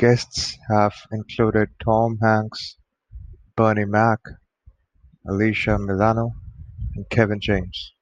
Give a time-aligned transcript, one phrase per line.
[0.00, 2.78] Guests have included Tom Hanks,
[3.56, 4.18] Bernie Mac,
[5.24, 6.32] Alyssa Milano
[6.96, 7.92] and Kevin James.